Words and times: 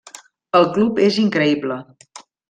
El 0.59 0.63
club 0.77 1.01
és 1.07 1.19
increïble. 1.25 1.77